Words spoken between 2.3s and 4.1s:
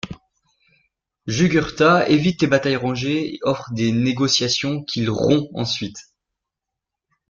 les batailles rangées et offre des